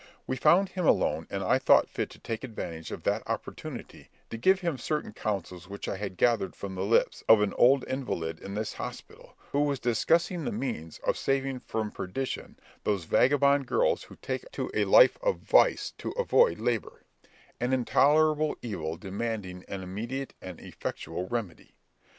[0.25, 4.37] We found him alone, and I thought fit to take advantage of that opportunity to
[4.37, 8.39] give him certain counsels which I had gathered from the lips of an old invalid
[8.39, 14.01] in this hospital, who was discussing the means of saving from perdition those vagabond girls
[14.01, 20.33] who take to a life of vice to avoid labour,—an intolerable evil demanding an immediate
[20.41, 21.75] and effectual remedy.